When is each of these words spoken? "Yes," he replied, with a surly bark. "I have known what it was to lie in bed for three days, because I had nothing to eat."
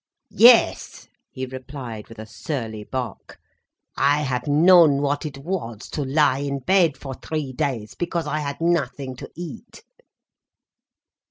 "Yes," 0.33 1.05
he 1.29 1.45
replied, 1.45 2.07
with 2.09 2.17
a 2.17 2.25
surly 2.25 2.83
bark. 2.83 3.37
"I 3.95 4.21
have 4.23 4.47
known 4.47 4.99
what 5.03 5.27
it 5.27 5.37
was 5.37 5.81
to 5.91 6.03
lie 6.03 6.39
in 6.39 6.57
bed 6.57 6.97
for 6.97 7.13
three 7.13 7.53
days, 7.53 7.93
because 7.93 8.25
I 8.25 8.39
had 8.39 8.59
nothing 8.61 9.15
to 9.17 9.29
eat." 9.35 9.83